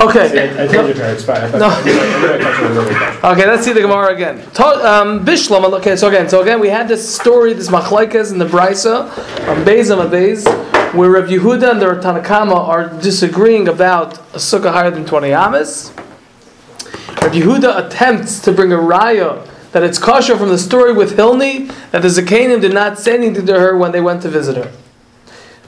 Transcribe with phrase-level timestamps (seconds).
[0.00, 0.48] Okay.
[0.58, 1.50] I, I told you to expire.
[1.58, 1.68] No.
[3.32, 4.38] Okay, let's see the Gemara again.
[4.38, 5.64] Um, Bishlam.
[5.78, 9.08] Okay, so again, so again, we had this story, this machlaikas in the Brisa,
[9.48, 9.98] on Beis and
[10.94, 15.92] where Rav Yehuda and the Tanakama are disagreeing about a sukkah higher than twenty amas.
[17.20, 21.68] Rav Yehuda attempts to bring a raya that it's kosher from the story with Hilni
[21.90, 24.72] that the Zakanim did not say anything to her when they went to visit her.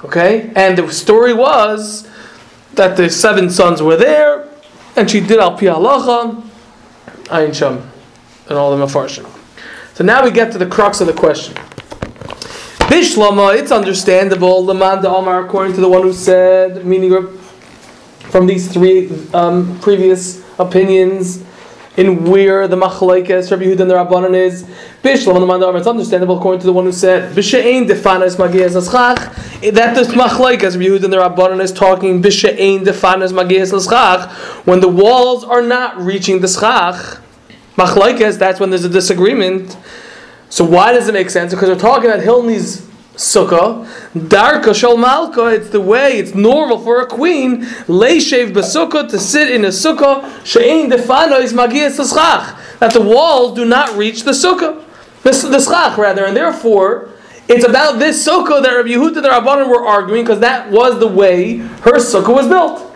[0.05, 2.09] Okay, and the story was
[2.75, 4.49] that the seven sons were there,
[4.97, 6.43] and she did al pi halacha,
[7.27, 7.91] ayin sham,
[8.49, 9.29] and all the mafarshim.
[9.95, 11.55] So now we get to the crux of the question.
[12.91, 14.65] Bishlama, it's understandable.
[14.65, 17.39] Laman da Amar, according to the one who said, meaning
[18.31, 21.45] from these three um, previous opinions,
[21.97, 24.65] in where the machlaikas Rabbi Yehuda and the Rabbanan is.
[25.03, 28.77] Bishlam and the Mandar, it's understandable according to the one who said Bisha'ain defanas magias
[28.77, 29.73] naschach.
[29.73, 34.31] That the machlaikas Rabbi Yehuda and the Rabbanan is talking Bisha'ain defanas magias naschach
[34.67, 37.19] when the walls are not reaching the schach.
[37.77, 39.77] Machlaikas, that's when there's a disagreement.
[40.49, 41.55] So why does it make sense?
[41.55, 42.90] Because we're talking about Hilni's
[43.21, 43.87] sukkah.
[44.15, 49.51] Darka shal malka, it's the way, it's normal for a queen, leishev b'sukkah, to sit
[49.51, 54.83] in a sukkah, she'ein defano is l'schach, that the walls do not reach the sukkah,
[55.23, 57.11] the, the schach rather, and therefore,
[57.47, 61.09] it's about this sukkah that Rabbi Yehuda and Rabbanan were arguing, because that was the
[61.09, 62.87] way her sukkah was built.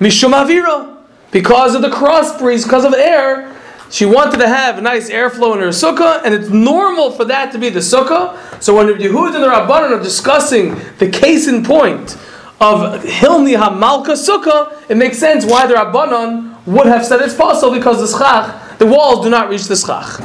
[0.00, 0.96] Mishum avira,
[1.30, 3.55] because of the cross breeze, because of air,
[3.90, 7.52] she wanted to have a nice airflow in her sukkah, and it's normal for that
[7.52, 8.36] to be the sukkah.
[8.62, 12.16] So when the Yehud and the Rabbanan are discussing the case in point
[12.60, 17.74] of Hilni Hamalka Sukkah, it makes sense why the Rabbanan would have said it's possible
[17.74, 20.20] because the schach, the walls do not reach the schach.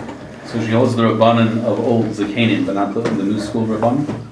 [0.47, 4.30] So she holds the Rabbanan of old Zakanim, but not the, the new school Rabbanan?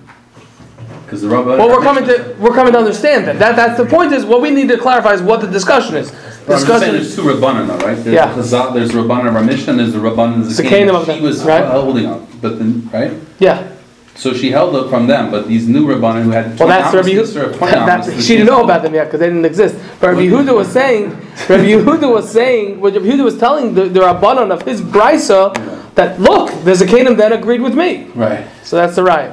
[1.09, 1.57] Because the Rabbanan.
[1.57, 3.39] Well, we're coming to we're coming to understand that.
[3.39, 4.13] That that's the point.
[4.13, 6.11] Is what we need to clarify is what the discussion is.
[6.11, 6.93] But I'm just saying Discussion.
[6.93, 7.95] there's two Rabbanan though, right?
[7.95, 8.31] There's Yeah.
[8.33, 10.95] the Chazal, there's Rabbanan Ramish and there's the Rabbanan Zakanim Zakanim.
[11.09, 11.65] of She was right?
[11.65, 13.11] holding up, but then, right?
[13.39, 13.67] Yeah.
[14.15, 17.09] So she held up from them, but these new Rabbanan who had Well, that's Rabbi
[17.09, 17.57] amos, instead of Yehuda.
[17.57, 19.75] 20 That, she didn't know about them yet because they didn't exist.
[19.99, 21.09] But Rabbi Yehuda was saying,
[21.47, 25.53] Rabbi Yehuda was saying, what Rabbi Yehuda was telling the, the of his brisa
[25.95, 28.07] that look, there's a kingdom that agreed with me.
[28.15, 28.45] Right.
[28.63, 29.31] So that's the right.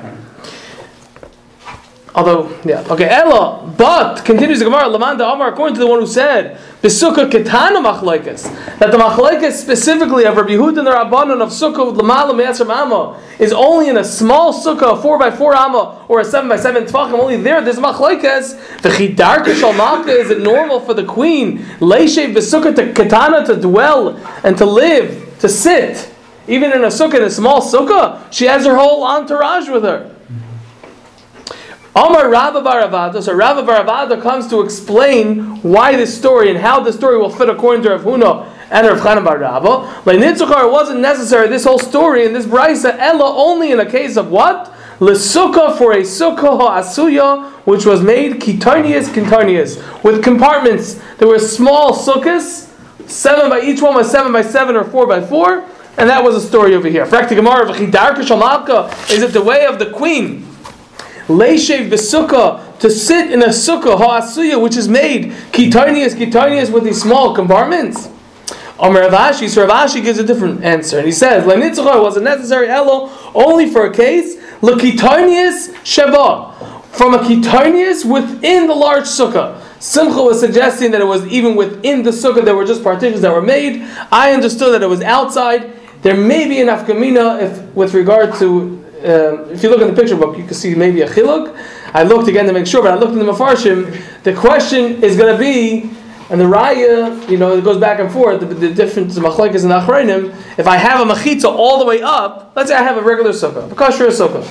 [2.17, 6.07] Although, yeah, okay, Ella, but continues the Gemara, Lamanda Amar, according to the one who
[6.07, 8.45] said, Besukkah Ketana Machlaikas,
[8.79, 12.71] that the Machlaikas specifically of Rabbi Yehuda and the Rabbanon of Sukkah with Lamala Me'asr
[12.71, 17.61] Amma is only in a small Sukkah, 4x4 Amma, or a 7x7 Tvachim, only there,
[17.61, 18.81] there's Machlaikas.
[18.81, 24.17] The Chidarka Shalmaka, is it normal for the queen, Leishev Besukkah to Ketana to dwell
[24.43, 26.11] and to live, to sit,
[26.49, 28.33] even in a Sukkah, in a small Sukkah?
[28.33, 30.16] She has her whole entourage with her.
[31.97, 36.93] Omar Rabba Baravada, so Rabba Baravada comes to explain why this story and how the
[36.93, 40.03] story will fit according to Rav Huna and Rav Chanan Bar Rabba.
[40.05, 44.19] Le'nitzuchar, it wasn't necessary, this whole story in this brisa, Ella, only in a case
[44.19, 44.71] of what?
[45.01, 51.01] L'sukkah for a sukkah ha'asuya, which was made kitarnias kintarnias, with compartments.
[51.17, 52.69] There were small sukkahs,
[53.09, 55.65] seven by each one was seven by seven or four by four,
[55.97, 57.05] and that was a story over here.
[57.05, 57.29] Is it
[59.33, 60.47] the way of the queen?
[61.29, 67.03] Leishev besukkah to sit in a sukkah ha'asuya which is made kitarnias kitarnias with these
[67.03, 68.09] small compartments.
[68.79, 72.17] Amar Rav Ashi, so Rav Ashi gives a different answer, and he says, "Lenitzachar was
[72.17, 76.53] a necessary elo only for a case lekitarnias sheba
[76.93, 82.03] from a kitarnias within the large sukkah." Simcha was suggesting that it was even within
[82.03, 82.45] the sukkah.
[82.45, 83.85] There were just partitions that were made.
[84.13, 85.73] I understood that it was outside.
[86.03, 89.95] There may be an afkamina if, with regard to um, if you look in the
[89.95, 91.57] picture book, you can see maybe a chiluk.
[91.93, 94.23] I looked again to make sure, but I looked in the mafarshim.
[94.23, 95.91] The question is going to be,
[96.31, 98.41] and the raya, you know, it goes back and forth.
[98.41, 100.35] The, the difference machlekes and achreinim.
[100.59, 103.31] If I have a machitza all the way up, let's say I have a regular
[103.31, 104.43] sukkah, a kosher sukkah,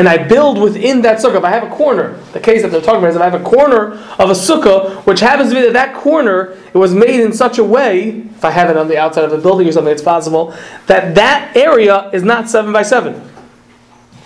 [0.00, 1.36] and I build within that sukkah.
[1.36, 3.38] If I have a corner, the case that they're talking about is if I have
[3.38, 7.20] a corner of a sukkah, which happens to be that that corner it was made
[7.20, 9.72] in such a way, if I have it on the outside of the building or
[9.72, 10.54] something, it's possible
[10.86, 13.30] that that area is not seven by seven.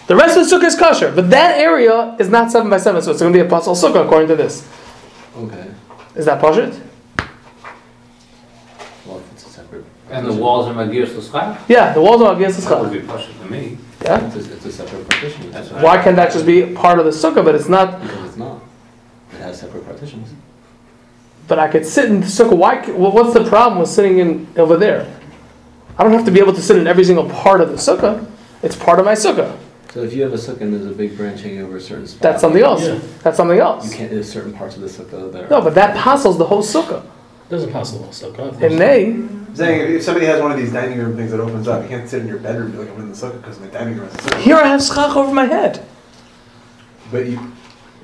[0.06, 3.02] The rest of the sukkah is kosher, but that area is not seven by seven,
[3.02, 4.64] so it's going to be a pasul sukkah according to this.
[5.36, 5.72] Okay.
[6.14, 6.80] Is that pashit?
[9.04, 9.84] Well, if it's a separate.
[10.08, 11.58] And the walls are Magir Suskah?
[11.68, 13.78] Yeah, the walls are against the That would be Pasha to me.
[14.04, 14.26] Yeah.
[14.26, 15.50] It's a, it's a separate partition.
[15.50, 18.00] That's what Why can't that just be part of the sukkah, but it's not?
[18.02, 18.62] Because it's not.
[19.32, 20.28] It has separate partitions.
[21.48, 22.56] But I could sit in the sukkah.
[22.56, 22.84] Why?
[22.84, 25.10] ca- well, What's the problem with sitting in over there?
[25.96, 28.30] I don't have to be able to sit in every single part of the sukkah.
[28.62, 29.56] It's part of my sukkah.
[29.92, 32.06] So if you have a sukkah and there's a big branch hanging over a certain
[32.06, 32.20] spot.
[32.22, 32.82] That's something else.
[32.82, 32.98] Yeah.
[33.22, 33.90] That's something else.
[33.90, 35.48] You can't, there's certain parts of the sukkah that are.
[35.48, 37.06] No, but that puzzles the whole sukkah.
[37.48, 38.60] Doesn't pass the whole sukkah.
[38.62, 41.68] And they, I'm saying if somebody has one of these dining room things that opens
[41.68, 43.60] up, you can't sit in your bedroom and be like I'm in the sukkah because
[43.60, 44.40] my dining room is a sukkah.
[44.40, 45.84] here I have schach over my head.
[47.12, 47.52] But you,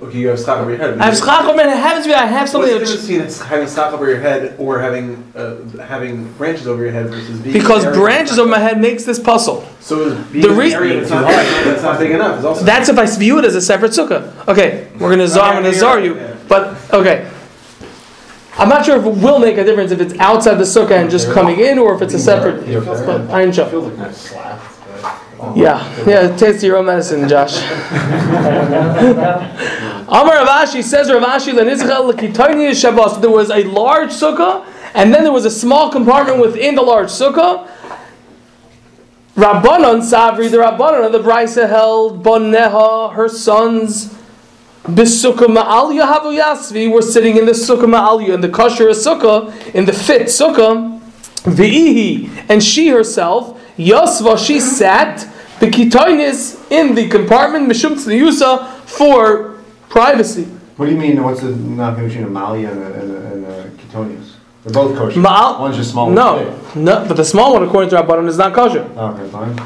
[0.03, 0.91] okay, you have stock over your head.
[0.99, 1.73] but I have you- schach over my head.
[1.73, 4.09] It happens to be I have What's something the that's difference between having stock over
[4.11, 5.57] your head or having uh,
[5.87, 8.63] having branches over your head versus being because an area branches that's over not- my
[8.63, 9.67] head makes this puzzle.
[9.81, 12.45] So is being The in an re- area that's not, that's not big enough is
[12.45, 12.63] also.
[12.65, 14.47] That's if I view it as a separate sukkah.
[14.47, 15.55] Okay, we're gonna zar.
[15.55, 16.15] I'm gonna zar you,
[16.47, 17.30] but okay.
[18.59, 21.11] I'm not sure if it will make a difference if it's outside the sukkah and
[21.11, 22.67] just coming in, or if it's a separate.
[22.85, 23.67] But I ain't sure.
[23.67, 24.65] feels like I'm slapped.
[25.39, 26.37] but- Yeah, yeah.
[26.37, 27.57] Taste your own medicine, Josh.
[30.13, 33.21] Amar Rav Ashi says Rav Ashi lenizchel lekitoni Shabbos.
[33.21, 37.09] There was a large sukkah, and then there was a small compartment within the large
[37.09, 37.69] sukkah.
[39.37, 44.13] Rabbanon Savri, the Rabbanon of the Brisa held Boneha, her sons,
[44.95, 49.85] Bisukkah Ma'alya Havu Yasvi, were sitting in the Sukkah Ma'alya, in the kosher sukkah, in
[49.85, 51.01] the fit sukkah,
[51.45, 55.27] V'ihi, and she herself, Yasva, she sat,
[55.61, 59.59] the Kitoinis, in the compartment, Mishum Tzniusa, for
[59.89, 60.45] privacy.
[60.77, 63.45] What do you mean, what's the not between a Malia and a, and a, and
[63.47, 64.35] a Ketonius?
[64.65, 65.19] They're both kosher.
[65.21, 66.11] Ma'al- One's just small.
[66.11, 68.81] No, no, but the small one, according to Rabbanon, is not kosher.
[68.83, 69.57] Okay, fine.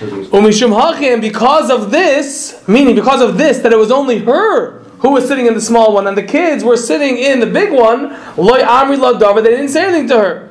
[0.00, 3.92] 'Cause it was- Umishum Hachim, because of this, meaning because of this, that it was
[3.92, 7.40] only her who was sitting in the small one, and the kids were sitting in
[7.40, 10.48] the big one, loy amri lo davar, they didn't say anything to her.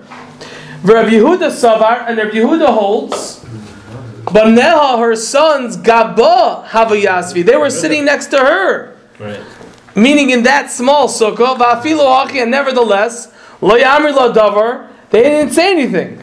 [0.83, 3.39] Rabbi Yehuda savar, and Rabbi Yehuda holds,
[4.25, 8.93] Baneha, her sons, Gaba Havayasvi, they were sitting next to her.
[9.19, 9.39] Right.
[9.95, 13.29] Meaning in that small sukkah, hachi, and nevertheless,
[13.61, 16.21] lo yamri lo davar, they didn't say anything.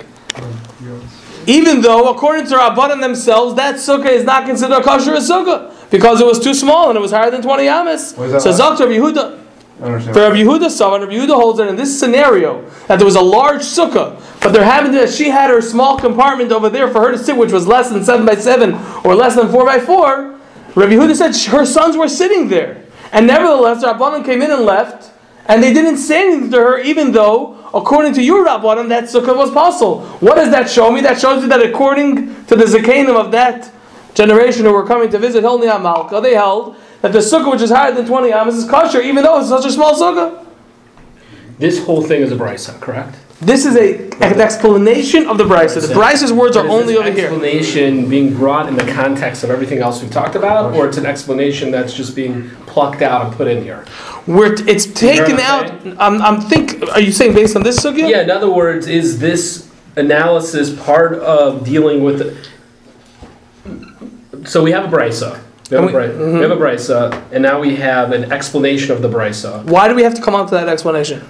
[1.46, 6.20] Even though, according to Rabbanan themselves, that sukkah is not considered a kosher sukkah because
[6.20, 8.14] it was too small and it was higher than 20 amas.
[8.14, 8.50] What is that So?
[8.50, 9.42] Zok Rabbi Yehuda,
[9.78, 13.16] for Rabbi Yehuda saw, and Rabbi Yehuda holds that in this scenario, that there was
[13.16, 17.00] a large sukkah, but there happened that she had her small compartment over there for
[17.00, 19.78] her to sit, which was less than 7 by 7 or less than 4 by
[19.78, 20.38] 4.
[20.74, 22.82] Rabbi Yehuda said her sons were sitting there.
[23.12, 25.12] And nevertheless, Rabbanan came in and left,
[25.48, 29.36] and they didn't say anything to her, even though, according to your Rabbanan, that sukkah
[29.36, 30.02] was possible.
[30.20, 31.00] What does that show me?
[31.00, 33.70] That shows you that according to the Zakanim of that
[34.14, 37.70] generation who were coming to visit Hilni Amalka, they held that the sukkah which is
[37.70, 40.44] higher than 20 amas is kosher, even though it's such a small sukkah.
[41.58, 43.16] This whole thing is a brisa, correct?
[43.40, 45.86] This is a, an explanation of the Brisa.
[45.86, 47.26] The Brisa's words are only over here.
[47.26, 51.04] Explanation being brought in the context of everything else we've talked about, or it's an
[51.04, 53.84] explanation that's just being plucked out and put in here.
[54.24, 55.70] Where t- it's taken out.
[56.00, 56.82] I'm I'm, think.
[56.92, 58.08] Are you saying based on this sugya?
[58.08, 58.22] Yeah.
[58.22, 62.46] In other words, is this analysis part of dealing with?
[64.46, 65.42] So we have a brisa.
[65.70, 67.34] We have, And a we- bri- we have a brisa, mm-hmm.
[67.34, 69.62] and now we have an explanation of the brisa.
[69.64, 71.22] Why do we have to come on to that explanation?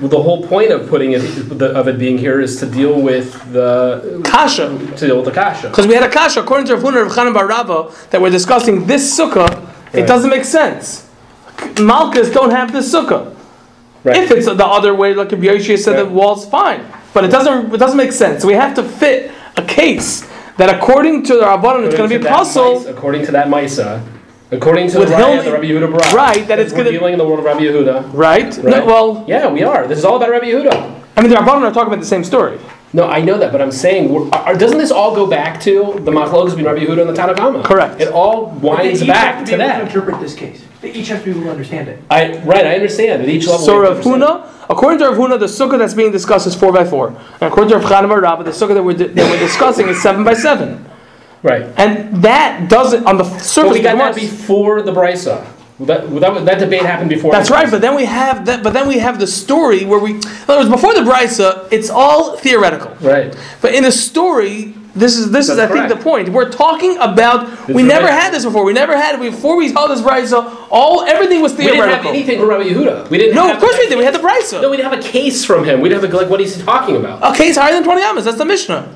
[0.00, 1.22] The whole point of putting it
[1.60, 4.68] of it being here is to deal with the Kasha.
[4.96, 5.68] to deal with the kasha.
[5.68, 8.30] Because we had a kasha according to Rav Huna Rav Chanan Bar Rava that we're
[8.30, 9.68] discussing this sukkah.
[9.92, 11.08] It doesn't make sense.
[11.74, 13.34] Malkas don't have this sukkah.
[14.04, 14.16] Right.
[14.16, 17.74] If it's the other way, like Rabbi Yoshia said, the wall's fine, but it doesn't.
[17.74, 18.44] It doesn't make sense.
[18.44, 22.22] We have to fit a case that according to the Rabbanon, it's going to be
[22.22, 22.86] that puzzle.
[22.86, 24.00] According to that Misa,
[24.50, 26.78] according to With the Raya Hilni- of the Rabbi Yehuda brought, Right, that it's we're
[26.78, 28.10] gonna- dealing in the world of Rabbi Yehuda.
[28.12, 28.64] Right?
[28.64, 29.86] No, well, Yeah, we are.
[29.86, 30.90] This is all about Rabbi Yehuda.
[31.16, 32.58] I mean, the Rabbanon are talking about the same story.
[32.94, 36.00] No, I know that, but I'm saying, we're- are, doesn't this all go back to
[36.04, 37.62] the Machlokes between Rabbi Yehuda and the Tanakhama?
[37.62, 38.00] Correct.
[38.00, 39.86] It all winds They each have back to to be able to that.
[39.86, 40.62] interpret this case.
[40.80, 42.00] They each have to be able to understand it.
[42.10, 43.60] I right, I understand at each level.
[43.66, 43.98] So Rav.
[44.00, 47.42] Huna, according to Rav Huna, the sukkah that's being discussed is four by four, and
[47.42, 50.22] according to Rav Chanan Bar Rava, the sukkah that we're, that we're discussing is seven
[50.24, 50.86] by seven,
[51.42, 51.62] right?
[51.76, 53.72] and that doesn't on the But surface.
[53.72, 55.46] we got that before the Brisa.
[55.80, 57.30] That, that, that debate happened before.
[57.30, 58.64] That's right, but then we have that.
[58.64, 61.88] But then we have the story where we, in other words, before the brisa, it's
[61.88, 62.96] all theoretical.
[63.00, 63.36] right.
[63.62, 66.30] But in a story, this is this is I That's think the point.
[66.30, 68.12] We're talking about we never right.
[68.20, 68.64] had this before.
[68.64, 70.66] We never had it before we saw this brisa.
[70.68, 71.84] All everything was theoretical.
[71.84, 73.08] We didn't have anything from Rabbi Yehuda.
[73.10, 73.36] We didn't.
[73.36, 73.98] no, of course we did.
[73.98, 74.60] We had the brisa.
[74.60, 75.80] No, we didn't have a case from him.
[75.80, 77.22] We didn't have a, like what he's talking about.
[77.22, 78.24] A case higher than twenty amas.
[78.24, 78.92] That's the Mishnah.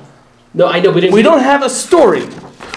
[0.53, 1.13] No, I know we didn't.
[1.13, 2.25] We don't have a story.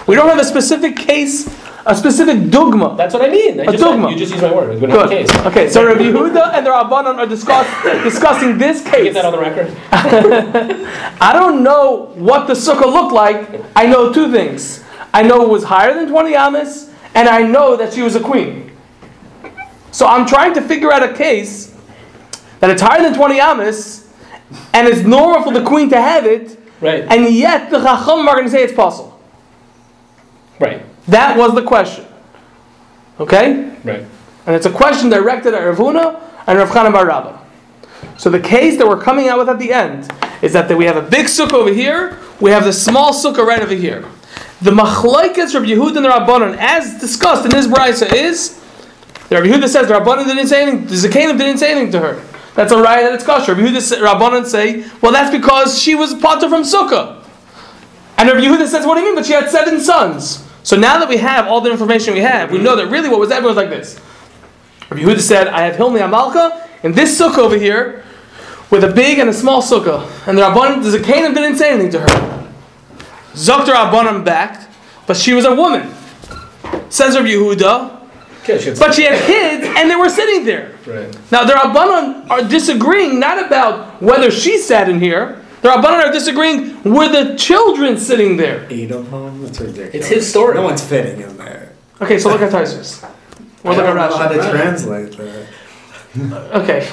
[0.07, 1.47] We don't have a specific case,
[1.85, 2.95] a specific dogma.
[2.97, 3.59] That's what I mean.
[3.59, 4.09] I A just dogma.
[4.09, 4.79] you just use my word.
[4.81, 5.27] We don't have a Good.
[5.27, 5.45] case.
[5.45, 7.67] Okay, so Rabbi Yehuda and the Rabbanon are discuss,
[8.03, 9.03] discussing this case.
[9.03, 9.75] Get that on the record.
[11.21, 13.61] I don't know what the sukkah looked like.
[13.75, 14.83] I know two things.
[15.13, 18.19] I know it was higher than 20 amas, and I know that she was a
[18.21, 18.71] queen.
[19.91, 21.75] So I'm trying to figure out a case
[22.59, 24.07] that it's higher than 20 amas,
[24.73, 27.03] and it's normal for the queen to have it, Right.
[27.03, 29.19] and yet the Chacham are going to say it's possible.
[30.59, 30.83] Right.
[31.07, 32.05] That was the question.
[33.19, 33.71] Okay?
[33.83, 34.05] Right.
[34.45, 37.39] And it's a question directed at Rav Huna and Rav Chanan Bar Rabba.
[38.17, 40.97] So the case that we're coming out with at the end is that we have
[40.97, 44.05] a big sukkah over here, we have the small sukkah right over here.
[44.61, 48.59] The machlaikas Rav Yehud and the Rabbanon, as discussed in this brisa, is
[49.29, 51.99] the Rav Yehuda says the Rabbanon didn't say anything, the Zakanim didn't say anything to
[51.99, 52.26] her.
[52.57, 53.53] That's a right that it's kosher.
[53.53, 57.23] Rav Yehuda, Rabbanon say, well, that's because she was potter from sukkah.
[58.17, 59.15] And Rav Yehuda says, what do you mean?
[59.15, 60.43] But she had seven sons.
[60.63, 63.19] So now that we have all the information we have, we know that really what
[63.19, 63.99] was happening was like this.
[64.89, 68.03] Rabbi Yehuda said, I have Hilni Amalka in this sukkah over here
[68.71, 70.09] with a big and a small sukkah.
[70.27, 72.53] And the Rabbanim, the Zakanim didn't say anything to her.
[73.33, 74.67] Zokter Rabbanim backed,
[75.05, 75.93] but she was a woman.
[76.89, 77.96] Says Rabbi Yehuda,
[78.49, 80.71] Okay, she but she had kids and they were sitting there.
[80.85, 81.17] Right.
[81.31, 85.43] Now the Rabbanon are disagreeing not about whether she sat in here.
[85.61, 88.65] The Rabbanon are disagreeing were the children sitting there.
[88.69, 89.41] Eight of them?
[89.43, 89.93] That's ridiculous.
[89.95, 90.55] It's his story.
[90.55, 91.73] No one's fitting in there.
[91.99, 93.03] Okay, so look at Taisus.
[93.63, 94.51] Or look don't at know how to Rashi.
[94.51, 95.47] translate that.
[96.55, 96.87] Okay.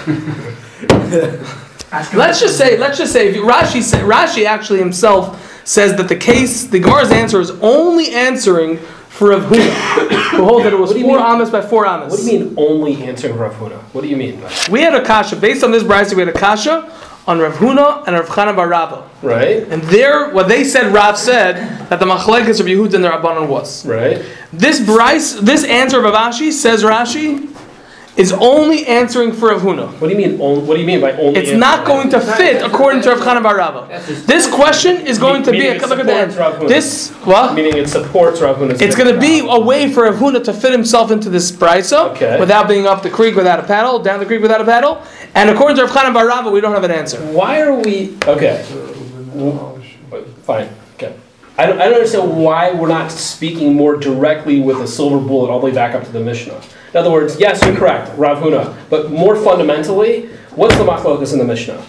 [2.16, 6.16] Let's just say, let's just say, if Rashi sa- Rashi actually himself says that the
[6.16, 10.90] case, the Gemara's answer is only answering for Rav Huna, who holds that it was
[10.90, 12.10] What do you four amas by four amas.
[12.10, 13.78] What do you mean only answering Rav Huna?
[13.92, 14.68] What do you mean by that?
[14.68, 16.14] We had a kasha based on this brisa.
[16.14, 16.92] We had a kasha
[17.26, 19.08] on Rav Huna and Rav Chana Bar Rabba.
[19.22, 19.66] Right?
[19.68, 23.48] And there, what they said, Rav said that the machlekes of Yehud and the Rabbanon
[23.48, 23.86] was.
[23.86, 24.24] Right?
[24.52, 27.53] This bryce, this answer of Avashi says Rashi
[28.16, 29.88] is only answering for Rav Huna.
[30.00, 30.40] What do you mean?
[30.40, 31.40] On, what do you mean by only?
[31.40, 33.88] It's not going to fit according to Rav Chana Bar Rabba.
[34.26, 36.66] This question is going to be a look at the.
[36.66, 37.54] This what?
[37.54, 38.80] Meaning it supports Rav Huna's.
[38.80, 42.10] It's going to be a way for Rav Huna to fit himself into this brisa
[42.12, 42.38] Okay.
[42.38, 45.02] without being up the creek without a paddle, down the creek without a paddle.
[45.34, 47.18] And according to Rav Chana Bar Rabba, we don't have an answer.
[47.32, 48.62] Why are we okay?
[50.44, 50.68] Fine.
[50.94, 51.16] Okay.
[51.58, 55.50] I don't, I don't understand why we're not speaking more directly with a silver bullet
[55.50, 56.60] all the way back up to the Mishnah.
[56.94, 58.72] In other words, yes, you're correct, Rav Huna.
[58.88, 61.84] But more fundamentally, what's the machlokas in the Mishnah?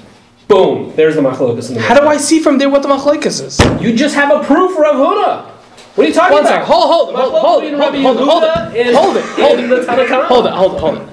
[0.48, 1.82] Boom, there's the machlokas in the Mishnah.
[1.82, 3.60] How do I see from there what the machlekes is?
[3.80, 5.46] You just have a proof, Rav Huna.
[5.94, 6.50] What are you talking One about?
[6.50, 6.66] second.
[6.66, 10.80] Hold, hold, hold, hold, hold, hold, hold hold it, hold it, hold it, hold it,
[10.80, 11.10] hold it.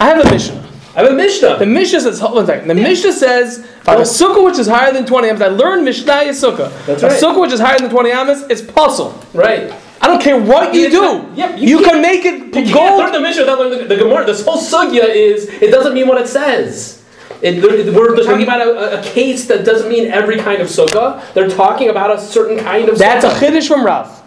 [0.00, 0.70] I have a Mishnah.
[0.96, 1.58] I have a Mishnah.
[1.58, 2.68] The Mishnah says, hold one second.
[2.68, 4.00] The Mishnah says, on oh.
[4.00, 6.86] a sukkah which is higher than 20 amas, I learned Mishnah sukkah.
[6.86, 7.22] That's a right.
[7.22, 9.20] sukkah which is higher than 20 amas is puzzle.
[9.34, 9.70] right.
[10.00, 11.30] I don't care what you do.
[11.34, 12.98] yeah, you you can make it You can't gold.
[12.98, 14.26] learn the Mishnah without learning the, the Gemara.
[14.26, 17.02] This whole sugya is it doesn't mean what it says.
[17.40, 21.22] It, we're talking about a, a case that doesn't mean every kind of sukkah.
[21.34, 22.98] They're talking about a certain kind of.
[22.98, 23.38] That's a sukkah.
[23.50, 24.22] chiddush from Rav.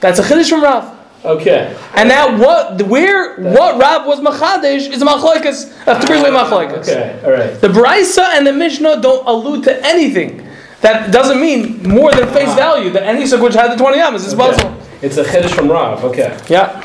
[0.00, 0.98] That's a chiddush from Rav.
[1.24, 1.76] okay.
[1.94, 2.82] And that what?
[2.82, 3.36] Where?
[3.40, 5.72] What Rav was machadish is a machlekes.
[5.86, 6.88] A three-way machlekes.
[6.88, 7.20] Okay.
[7.24, 7.60] All right.
[7.60, 10.46] The Brisa and the Mishnah don't allude to anything.
[10.82, 14.26] That doesn't mean more than face value that any sukkah which had the 20 amas
[14.26, 14.68] is puzzle.
[14.68, 14.78] Okay.
[15.02, 16.04] It's a chiddush from Rav.
[16.04, 16.36] Okay.
[16.48, 16.84] Yeah.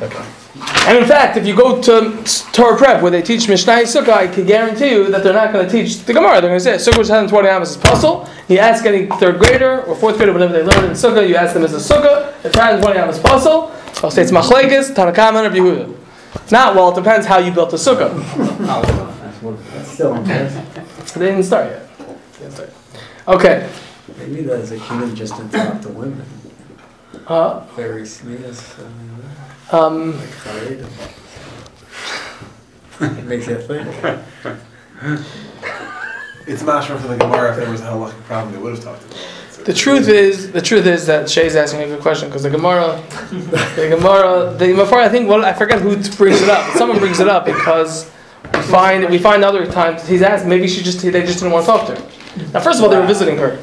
[0.00, 0.24] Okay.
[0.86, 4.28] And in fact, if you go to Torah Prep where they teach Mishnah Sukkah, I
[4.28, 6.40] can guarantee you that they're not going to teach the Gemara.
[6.40, 8.28] They're going to say Sukkah which has 20 amas is puzzle.
[8.48, 11.54] You ask any third grader or fourth grader, whenever they learn in Sukkah, you ask
[11.54, 12.28] them is a Sukkah.
[12.44, 16.52] If it has 20 amas puzzle, I'll say it's Machlekes, Tanakama, and Rabbi Yehuda.
[16.52, 16.92] Not well.
[16.92, 18.12] It depends how you built the Sukkah.
[19.74, 21.14] That's still impressive.
[21.14, 21.84] They didn't start yet.
[22.56, 23.34] They didn't start yet.
[23.36, 23.70] Okay.
[24.18, 26.24] Maybe that's a human just to talk to women.
[27.26, 28.74] Uh, Very sneeze.
[29.72, 30.86] um, Like Khalid.
[33.00, 33.88] It makes you think.
[36.46, 37.50] It's mashma from the Gemara.
[37.52, 39.64] If there was a halachic problem, they would have talked about it.
[39.64, 43.02] The truth is, the truth is that Shay's asking a good question because the Gemara,
[43.30, 45.04] the Gemara, the Gemara.
[45.06, 46.70] I think well, I forget who brings it up.
[46.76, 48.10] Someone brings it up because
[48.52, 51.64] we find we find other times he's asked maybe she just they just didn't want
[51.64, 52.10] to talk to her.
[52.52, 53.58] Now, first of all, they were visiting her.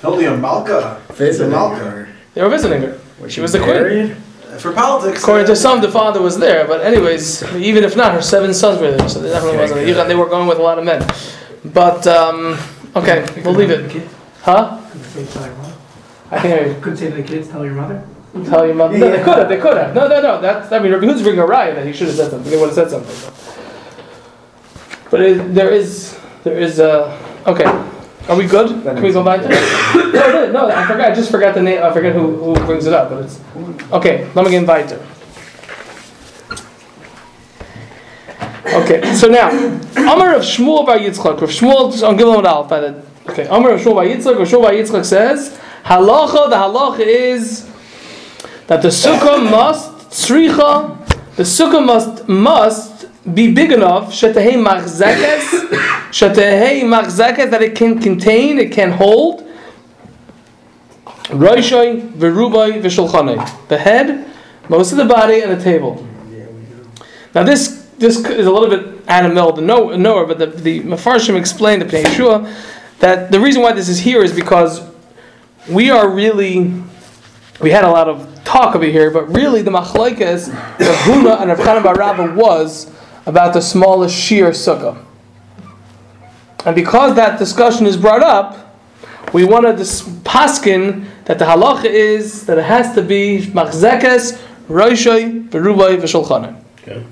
[0.00, 1.00] Hilni Malka.
[1.12, 2.08] Visiting Malka.
[2.34, 2.98] They were visiting her.
[3.28, 3.74] She was the queen.
[3.74, 4.16] married?
[4.58, 5.22] For politics.
[5.22, 8.80] According to some, the father was there, but anyways, even if not, her seven sons
[8.80, 9.80] were there, so there definitely wasn't.
[9.80, 10.08] A yichud.
[10.08, 11.06] They were going with a lot of men.
[11.72, 12.58] But um,
[12.94, 14.06] okay, we'll leave it.
[14.42, 14.80] Huh?
[14.90, 15.74] Couldn't say tell your mother.
[16.30, 16.80] I can hear you.
[16.80, 18.06] Couldn't say to the kids, tell your mother.
[18.44, 18.98] Tell your mother.
[18.98, 19.48] No, they could have.
[19.48, 19.94] They could have.
[19.94, 20.40] No, no, no.
[20.40, 20.72] That's.
[20.72, 22.50] I mean, Rabbi Huda's bringing a riot that he should have said something.
[22.50, 23.32] They would have said something.
[25.10, 26.80] But it, there is, there is.
[26.80, 27.64] Uh, okay.
[28.28, 28.68] Are we good?
[28.84, 30.14] Can we go back to it?
[30.14, 30.68] No, no, no.
[30.68, 31.10] I forgot.
[31.10, 31.82] I just forgot the name.
[31.82, 33.10] I forget who, who brings it up.
[33.10, 33.40] But it's
[33.92, 34.30] okay.
[34.34, 35.00] Let me get invited.
[38.66, 39.14] Okay.
[39.14, 39.50] So now,
[39.96, 41.40] Amar of Shmuel bar Yitzchak.
[41.40, 43.02] Rav Shmuel on Gimel Aleph by the.
[43.28, 43.46] Okay.
[43.46, 44.38] Amar of Shmuel bar Yitzchak.
[44.38, 46.48] Rav Shmuel bar Yitzchak says halacha.
[46.48, 47.68] The halacha is
[48.68, 50.96] that the sukkah must tzricha,
[51.36, 52.91] the sukkah must must
[53.34, 55.68] be big enough shetehei machzekes,
[56.10, 59.48] shetehei machzekes that it can contain, it can hold.
[61.26, 63.68] Roishai, Verubai, Vishulchanai.
[63.68, 64.28] The head,
[64.68, 66.06] most of the body, and the table.
[67.34, 71.36] Now this this is a little bit middle the no- nowhere, but the, the Mefarshim
[71.36, 72.52] explained the Pnei Yeshua
[72.98, 74.82] that the reason why this is here is because
[75.68, 76.82] we are really
[77.60, 81.50] we had a lot of talk over here, but really the machlaikas of Huna and
[81.50, 82.92] Rav Chanan Bar Rabba was
[83.26, 85.02] about the smallest shear sukkah.
[86.64, 88.76] And because that discussion is brought up,
[89.32, 94.38] we want to dis- paskin that the halacha is that it has to be machzekes,
[94.68, 96.60] roishai, berubai, v'shulchanai.
[96.82, 97.04] Okay.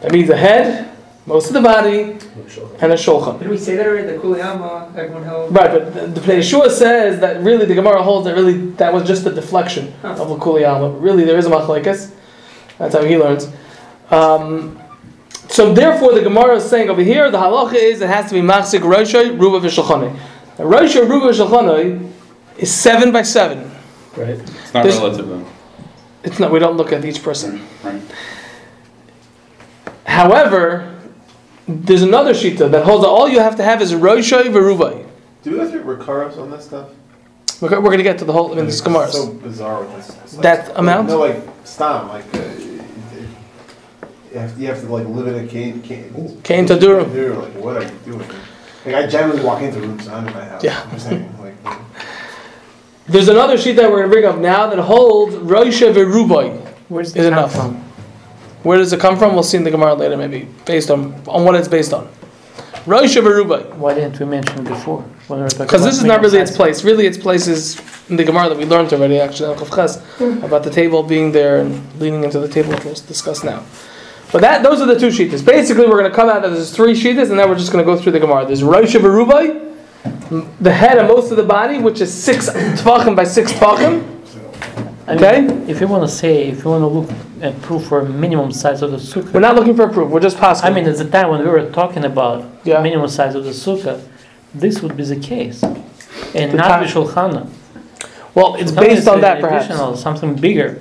[0.00, 0.90] That means the head,
[1.26, 2.02] most of the body,
[2.80, 3.38] and a shulchan.
[3.38, 4.06] Did we say that already?
[4.08, 5.54] The Kuliyama, everyone held.
[5.54, 8.92] Right, but the, the Pnei Yeshua says that really the Gemara holds that really that
[8.92, 10.16] was just a deflection Huh.
[10.20, 11.00] of Lakuliyama.
[11.00, 12.12] Really, there is a machlekes.
[12.78, 13.48] That's how he learns.
[14.10, 14.78] Um,
[15.54, 18.40] so therefore, the Gemara is saying over here the halacha is it has to be
[18.40, 20.12] machzik roishay ruba v'shulchanai.
[20.58, 22.10] Now, roishay ruba v'shulchanai
[22.58, 23.70] is seven by seven.
[24.16, 24.30] Right.
[24.30, 25.46] It's not There's- relative though.
[26.24, 26.50] It's not.
[26.50, 27.60] We don't look at each person.
[27.84, 28.02] Right.
[30.06, 30.90] However,
[31.68, 35.06] there's another shita that holds that all you have to have is roishay v'rubai.
[35.42, 36.88] Do we go through recurrence on this stuff?
[37.60, 39.04] We're, we're going to get to the whole in this Gemara.
[39.04, 40.08] It's so bizarre with this.
[40.24, 41.08] It's like- That amount?
[41.08, 42.40] No, like stam, like uh,
[44.34, 45.80] you have, you have to like live in a cane.
[45.80, 47.12] cane Cane to Durham.
[47.12, 48.28] Durham, Like what are you doing?
[48.84, 50.64] Like I generally walk into rooms not in my house.
[50.64, 50.88] Yeah.
[50.90, 51.78] I'm saying, like,
[53.06, 57.14] There's another sheet that we're going to bring up now that holds Roisha Verubai Where's
[57.14, 57.54] is enough.
[57.54, 57.76] From?
[58.64, 59.34] Where does it come from?
[59.34, 62.08] We'll see in the Gemara later, maybe based on on what it's based on.
[62.86, 65.02] Roisha Verubai, Why didn't we mention it before?
[65.28, 66.82] When we were talking because this is not really its place.
[66.84, 69.18] Really, its place is in the Gemara that we learned already.
[69.20, 72.94] Actually, on Chav about the table being there and leaning into the table, which we'll
[72.94, 73.62] discuss now.
[74.34, 75.46] But that those are the two sheetas.
[75.46, 77.84] Basically, we're going to come out that there's three sheetas, and then we're just going
[77.84, 78.44] to go through the Gemara.
[78.44, 83.22] There's Roisha Verubai, the head and most of the body, which is six tvachim by
[83.22, 84.02] six tvachim.
[85.06, 85.40] I Okay.
[85.42, 87.10] mean, if you want to say, if you want to look
[87.42, 90.10] and prove for minimum size of the sukkah, We're not looking for a proof.
[90.10, 90.66] We're just passing.
[90.66, 92.82] I mean, at the time when we were talking about Yeah.
[92.82, 94.00] minimum size of the sukkah,
[94.52, 97.46] this would be the case, and The not time- the shulchana.
[98.34, 99.68] well, it's based on that, perhaps.
[100.00, 100.78] something bigger.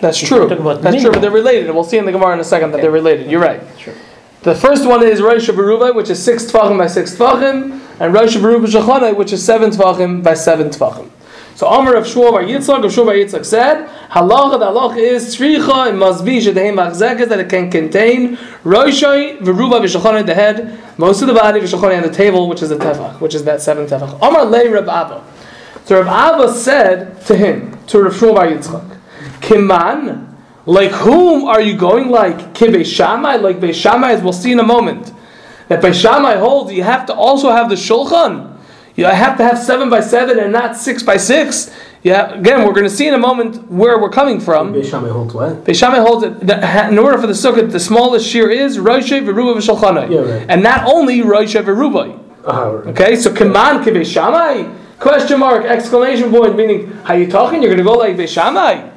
[0.00, 0.44] That's true.
[0.44, 1.66] we talk about That's true, but they're related.
[1.66, 3.30] and We'll see in the Gemara in a second that they're related.
[3.30, 3.60] You're right.
[3.78, 3.94] Sure.
[4.42, 8.36] The first one is Rosh Beruva, which is six tvachim by six tvachim, and Rosh
[8.36, 11.10] Shachonai, which is seven tvachim by seven tvachim.
[11.60, 15.36] So Amar of Shmuel Bar Yitzchak, of Shmuel Bar Yitzchak said, Halacha, the halacha is
[15.36, 20.80] tzricha, it must be shedehem machzekes, that it can contain Roshai, Veruba, Vishachonai, the head,
[20.96, 23.60] most of the body, Vishachonai, and the table, which is the tefach, which is that
[23.60, 24.16] seven tefach.
[24.26, 25.22] Amar lei Reb Abba.
[25.84, 28.99] So Reb Abba said to him, to Rav Shmuel Bar Yitzchak,
[29.40, 30.34] Kiman,
[30.66, 32.54] like whom are you going like?
[32.54, 35.12] Kibe Shammai, like Be Shammai, as we'll see in a moment.
[35.68, 38.58] That Be Shammai holds, you have to also have the Shulchan.
[38.96, 41.74] You have to have seven by seven and not six by six.
[42.02, 44.72] Yeah, again, we're going to see in a moment where we're coming from.
[44.72, 45.64] Beishamai holds what?
[45.64, 46.40] Be Shammai holds it.
[46.46, 50.10] that In order for the sukkah, the smallest shear is Roishe Veruba V'Shulchanai.
[50.10, 50.46] Yeah, right.
[50.48, 52.18] And not only Roishe Verubai.
[52.44, 54.76] Uh, Okay, so Kaman Kibe Shammai?
[54.98, 57.62] Question mark, exclamation point, meaning, how you talking?
[57.62, 58.89] You're going to go like Be Shammai?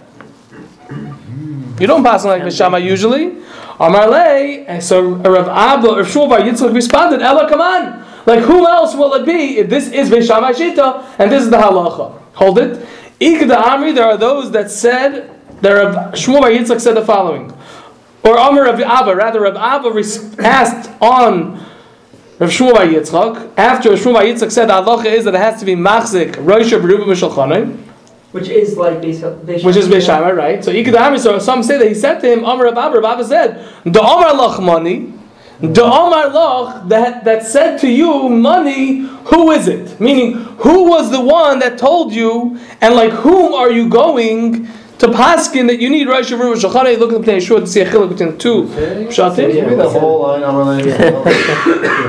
[1.79, 3.37] You don't pass on like Be Shammai usually.
[3.79, 8.05] Amar and eh, so Rav Abba, or Shmuel Bar Yitzchak responded, Ella come on.
[8.25, 11.49] Like who else will it be if this is Be Shammai Shita and this is
[11.49, 12.19] the halacha?
[12.33, 12.85] Hold it.
[13.19, 17.51] Ikda Amri, there are those that said, there Rav Shmuel Bar Yitzchak said the following.
[18.23, 19.99] Or Amar Rav Abba, rather Rav Abba
[20.39, 21.53] asked on
[22.37, 25.41] Rav Shmuel Bar Yitzchak, after Rav Shmuel Bar Yitzchak said the halacha is that it
[25.41, 27.92] has to be machzik, rosh beruba b'shalchanim,
[28.33, 30.63] Which is like which is Beishamai, right?
[30.63, 33.63] So Ikad Amri, so some say that he said to him, Abba, Rav Abba said,
[33.83, 35.13] the Amar Lach money,
[35.59, 39.99] the Amar Lach that, that said to you money, who is it?
[39.99, 44.67] Meaning, who was the one that told you, and like whom are you going
[44.99, 46.99] to paskin that you need rosh beruba b'shalchanim?
[46.99, 48.63] Look at the Yeshua to see a chiluk between the two.
[48.63, 49.51] Shatim.
[49.51, 50.43] Give me the whole line.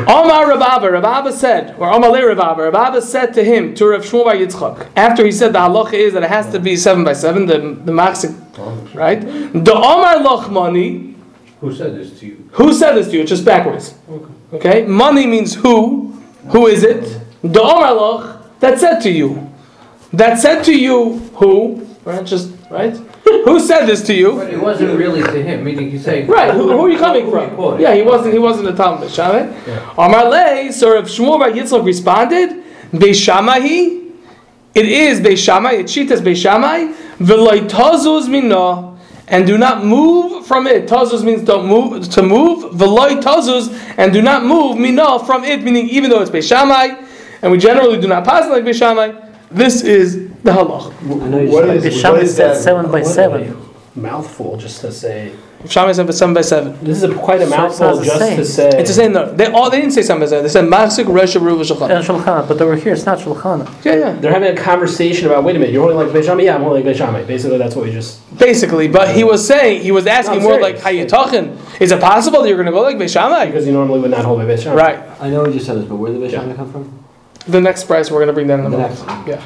[0.09, 4.25] Omar Rababa, Rababa said, or Omar Le Rababa, Rababa said to him, to Rav Shmuel
[4.25, 7.15] Bar Yitzchak, after he said the halacha is that it has to be seven by
[7.15, 8.45] seven, the the maxim,
[8.95, 9.21] right?
[9.21, 11.15] The Omar Loch money.
[11.61, 12.49] Who said this to you?
[12.53, 13.21] Who said this to you?
[13.23, 13.95] It's just backwards.
[14.53, 16.13] Okay, money means who.
[16.51, 17.21] Who is it?
[17.43, 19.51] The Omar Loch that said to you.
[20.13, 21.87] That said to you who?
[22.05, 22.97] Right, just right.
[23.45, 24.37] who said this to you?
[24.37, 26.25] But it wasn't really to him, meaning you say.
[26.25, 27.81] Right, who, who are you coming from?
[27.81, 28.33] Yeah, he wasn't.
[28.33, 29.11] He wasn't a Talmud.
[29.11, 29.53] Shammai.
[29.99, 34.13] Amar Le, so Rav Shmuel Bar Yitzchak responded, Beishamahi.
[34.75, 35.81] It is Beishamai.
[35.81, 36.95] It cheatas Beishamai.
[37.19, 38.99] V'loy tazuz minah.
[39.29, 40.89] And do not move from it.
[40.89, 42.73] Tazuz means don't move to move.
[42.75, 45.63] V'loy tazuz and do not move minah from it.
[45.63, 47.07] Meaning even though it's Beishamai,
[47.43, 49.34] and we generally do not pass like Beishamai.
[49.55, 50.93] This is the halach.
[51.23, 52.57] I know you What said- is- The what Shammai is said that?
[52.63, 53.57] seven by seven.
[53.97, 55.31] Mouthful just to say.
[55.67, 56.77] Shammai said seven by seven.
[56.83, 58.37] This is a, quite a So it's mouthful not the just same.
[58.37, 58.69] to say.
[58.81, 59.13] It's the same.
[59.13, 60.43] No, they all they didn't say seven by seven.
[60.45, 61.89] They said Masik Resha Ruva Shulchan.
[61.91, 63.67] And Shulchan, but over here it's not Shulchan.
[63.85, 64.13] Yeah, yeah.
[64.13, 65.45] They're having a conversation about.
[65.45, 66.45] Wait a minute, you're holding like Beishamai?
[66.45, 67.27] Yeah, I'm holding like Beishamai.
[67.27, 68.21] Basically, that's what we just.
[68.39, 70.75] Basically, but he was saying he was asking No, more serious.
[70.75, 71.57] like how you talking.
[71.81, 73.47] Is it possible that you're going to go like Beishamai?
[73.47, 74.75] Because you normally would not hold by Beishamai.
[74.77, 74.99] Right.
[75.21, 77.04] I know we just said this, but where did the Beishamai come from?
[77.47, 78.91] The next price we're going to bring down in The moment.
[78.91, 79.27] next one.
[79.27, 79.43] Yeah.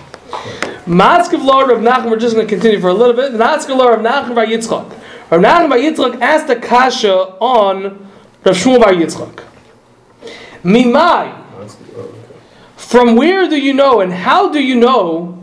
[0.87, 3.33] Matzkav Lord of Nachum, we're just going to continue for a little bit.
[3.33, 4.89] Matzkav Lord of Nachum by Yitzchak.
[5.31, 8.09] Rav Nachum by Yitzchak asked a kasha on
[8.45, 9.45] Rav Shmuel by Yitzchak.
[10.63, 11.45] Mimai,
[12.77, 15.35] from where do you know and how do you know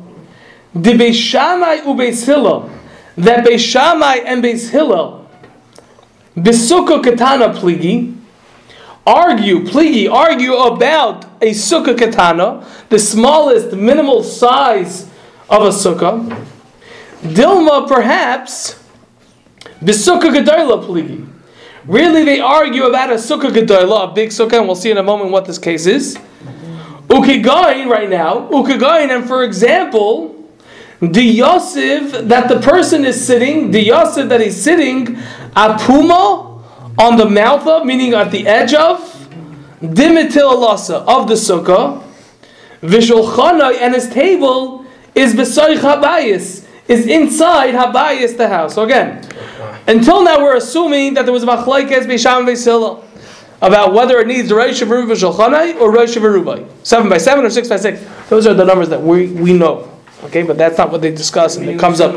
[0.73, 2.69] the Beis Shammai u Beis Hillel,
[3.17, 5.29] that Beis Shammai and Beis Hillel,
[6.35, 8.15] Besukkah Katana Pligi,
[9.05, 15.03] argue, pligi, argue about a sukkah katana, the smallest minimal size
[15.47, 16.45] of a sukkah.
[17.21, 18.83] Dilma, perhaps,
[19.81, 21.27] bisukkah gedola pligi.
[21.85, 25.03] Really, they argue about a sukkah gedola, a big sukkah, and we'll see in a
[25.03, 26.17] moment what this case is.
[27.07, 30.31] Ukigain right now, ukigain, and for example,
[30.99, 35.15] the Yosef that the person is sitting, the Yosef that he's sitting,
[35.55, 36.63] apuma
[36.97, 39.14] on the mouth of, meaning at the edge of,
[39.81, 42.03] dimitil alasa of the sukkah,
[42.81, 48.75] vishulchana and his table is besoich habayis, is inside habayis the house.
[48.75, 49.27] So again,
[49.87, 53.03] until now we're assuming that there was a machlaikes b'sham v'silo
[53.61, 57.69] about whether it needs Rosh Hashanah v'shulchanai or Rosh Hashanah seven by seven or six
[57.69, 58.05] by six.
[58.29, 59.91] Those are the numbers that we we know.
[60.25, 62.15] Okay, but that's not what they discuss, and it comes up.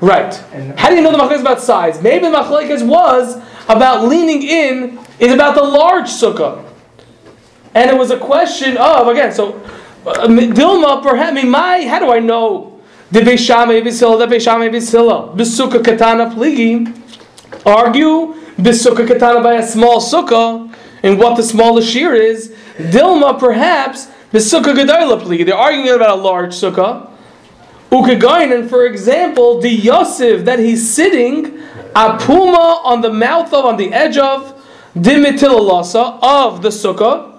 [0.00, 0.34] Right.
[0.76, 2.02] How do you know the machlekes about size?
[2.02, 6.62] Maybe the machlekes was about leaning in is about the large sukkah,
[7.74, 9.32] and it was a question of again.
[9.32, 9.58] So
[10.06, 12.78] uh, Dilma, perhaps me, my how do I know
[13.10, 16.94] the Beishamay Bisila, the Beishamay Bisila, Bisukkah Katana Pligi?
[17.64, 22.54] Argue Bisukkah Katana by a small sukkah, and what the smallest shear is.
[22.76, 25.46] Dilma, perhaps Bisukkah Gedola Pligi.
[25.46, 27.15] They're arguing about a large sukkah.
[27.96, 31.58] Ukagainen, for example, the Yosef that he's sitting,
[31.94, 34.52] apuma on the mouth of, on the edge of,
[34.94, 37.32] dimitilalosa of the sukkah,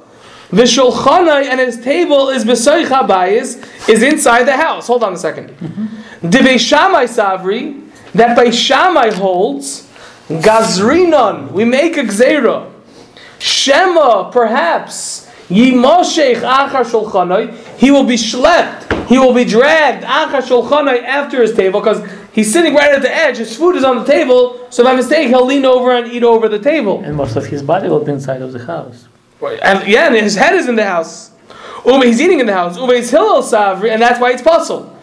[0.49, 4.87] vishulchanai and his table is besoich habayis, is inside the house.
[4.87, 5.49] Hold on a second.
[5.49, 6.29] Mm-hmm.
[6.29, 9.87] The Beishamai Savri, that Beishamai holds,
[10.27, 12.71] Gazrinon, we make a gzera.
[13.37, 21.53] Shema, perhaps, Yimoshech achar shulchanai, he will be schlepped, he will be dragged after his
[21.53, 24.83] table, because he's sitting right at the edge, his food is on the table, so
[24.83, 27.01] by mistake he'll lean over and eat over the table.
[27.03, 29.07] And most of his body will be inside of the house.
[29.41, 31.31] And yeah, and his head is in the house.
[31.85, 32.77] Ube, he's eating in the house.
[32.77, 34.93] Ube's Hillel Savri, and that's why it's puzzle.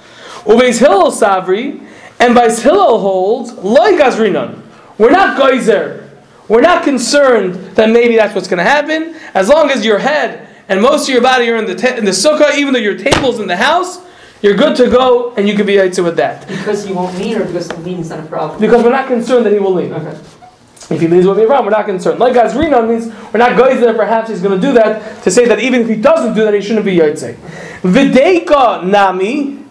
[0.47, 1.87] Ube's Hillel Savri,
[2.21, 4.61] and by Hillel holds, Gazrinon.
[4.99, 6.11] We're not geyser.
[6.49, 9.15] We're not concerned that maybe that's what's going to happen.
[9.33, 12.05] As long as your head and most of your body are in the, te- in
[12.05, 14.01] the sukkah, even though your table's in the house,
[14.43, 16.47] you're good to go, and you can be yaitze with that.
[16.47, 18.61] Because you won't lean or because lean's not a problem?
[18.61, 19.93] Because we're not concerned that he will lean.
[19.93, 20.19] Okay.
[20.91, 22.21] If he leans with me around, we're not concerned.
[22.21, 25.47] Like Gazrina means we're not guys that perhaps he's going to do that to say
[25.47, 27.37] that even if he doesn't do that, he shouldn't be Yaitse.
[27.81, 29.65] Videika Nami,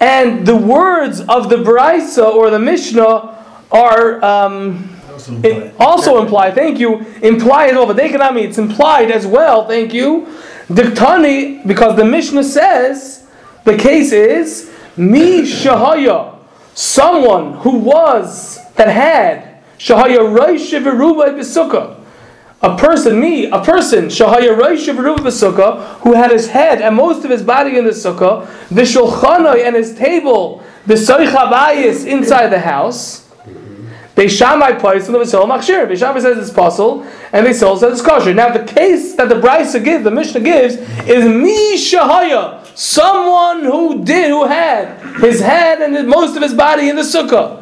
[0.00, 3.38] and the words of the Brisa or the Mishnah
[3.70, 7.86] are um, it also imply, thank you, imply as well.
[7.86, 10.26] Videika Nami, it's implied as well, thank you.
[10.68, 13.26] Diktani, because the Mishnah says
[13.64, 16.38] the case is me Shahaya,
[16.74, 21.98] someone who was, that had Shahaya B'Sukkah.
[22.62, 27.42] A person, me, a person, Shahaya B'Sukkah, who had his head and most of his
[27.42, 33.21] body in the sukkah, V'Shulchanoi and his table, B'Soich HaBayis inside the house.
[34.14, 35.86] Beishamai place in the Vasil Machshir.
[35.86, 38.34] Beishamai says it's possible, and they Vasil says it's kosher.
[38.34, 40.74] Now, the case that the Brisa gives, the Mishnah gives,
[41.08, 46.88] is Mi Shahaya, someone who did, who had his head and most of his body
[46.88, 47.60] in the sukkah.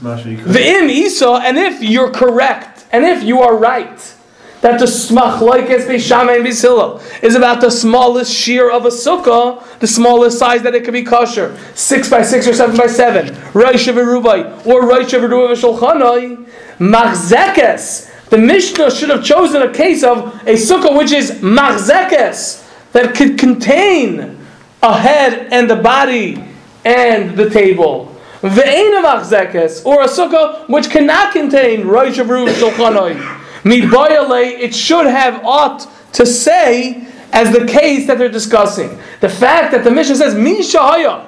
[0.00, 4.14] The Im you could- V'im Isa, and if you're correct, and if you are right,
[4.60, 8.90] that the smach like as Beishamai and Beisilo is about the smallest shear of a
[8.90, 12.86] sukkah, the smallest size that it could be kosher, six by six or seven by
[12.86, 16.46] seven, Rosh Rubai or Rosh Rubai Shulchanai,
[16.78, 18.08] Machzekes.
[18.28, 23.38] The Mishnah should have chosen a case of a sukkah which is Machzekes, that could
[23.38, 24.38] contain
[24.82, 26.44] a head and the body
[26.84, 28.14] and the table.
[28.40, 33.39] Ve'ena machzekes, or a sukkah which cannot contain Rosh Rubai Shulchanai.
[33.62, 38.98] Mibayale, it should have ought to say as the case that they're discussing.
[39.20, 41.26] The fact that the mission says, Min Shahaya,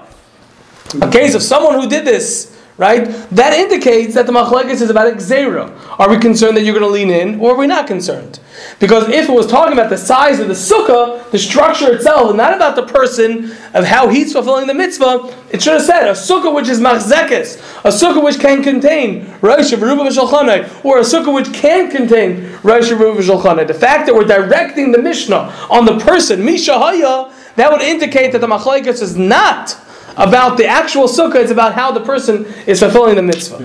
[1.01, 3.05] a case of someone who did this, right?
[3.31, 5.71] That indicates that the machlekes is about xera.
[6.01, 8.41] Are we concerned that you're going to lean in, or are we not concerned?
[8.81, 12.37] Because if it was talking about the size of the sukkah, the structure itself, and
[12.37, 16.13] not about the person of how he's fulfilling the mitzvah, it should have said a
[16.13, 21.53] sukkah which is machzekes, a sukkah which can contain Rosh Ruba or a sukkah which
[21.53, 23.23] can contain Rosh Ruba.
[23.65, 28.41] The fact that we're directing the Mishnah on the person, Mishahaya, that would indicate that
[28.41, 29.77] the machlekes is not
[30.17, 33.57] about the actual sukkah, it's about how the person is fulfilling the mitzvah.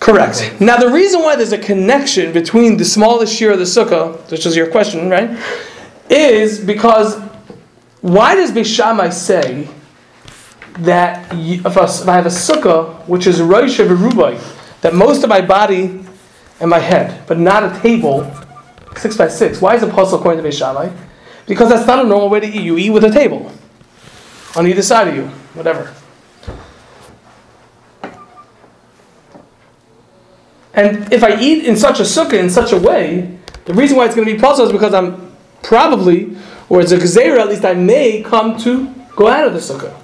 [0.00, 0.54] Correct.
[0.60, 4.46] Now, the reason why there's a connection between the smallest shear of the sukkah, which
[4.46, 5.36] is your question, right,
[6.08, 7.16] is because
[8.00, 9.68] why does Bishamai say
[10.80, 14.38] that if, I- if I have a sukkah which is Rosh Rubai,
[14.82, 16.04] that most of my body
[16.60, 18.30] and my head, but not a table,
[18.96, 19.60] six by six?
[19.60, 20.92] Why is it possible according to Bishamai?
[21.46, 22.62] Because that's not a normal way to eat.
[22.62, 23.50] You eat with a table
[24.56, 25.94] on either side of you, whatever.
[30.74, 34.06] And if I eat in such a sukkah in such a way, the reason why
[34.06, 36.36] it's going to be possible is because I'm probably,
[36.68, 39.94] or it's a gzeira, at least I may come to go out of the sukkah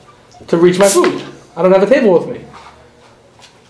[0.49, 1.23] to reach my food.
[1.57, 2.45] I don't have a table with me.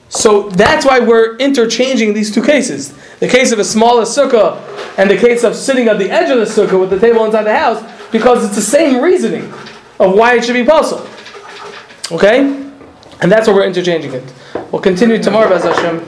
[0.08, 2.96] So that's why we're interchanging these two cases.
[3.18, 4.58] The case of a smaller sukkah
[4.96, 7.42] and the case of sitting at the edge of the sukkah with the table inside
[7.42, 9.52] the house, because it's the same reasoning
[9.98, 11.08] of why it should be possible.
[12.12, 12.40] Okay?
[13.20, 14.24] And that's why we're interchanging it.
[14.70, 16.00] We'll continue tomorrow, Bez Hashem.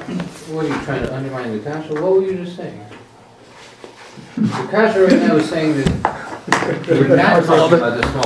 [0.54, 1.94] What are you trying to undermine the kasha?
[1.94, 2.84] What were you just saying?
[4.36, 8.14] The kasha right now is saying that we're not talking about the small